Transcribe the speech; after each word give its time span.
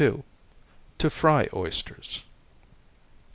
_To 0.97 1.11
Fry 1.11 1.47
Oysters. 1.53 2.23